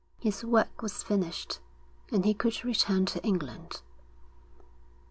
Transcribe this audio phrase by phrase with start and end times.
[0.19, 1.59] His work was finished,
[2.11, 3.83] and he could return to England.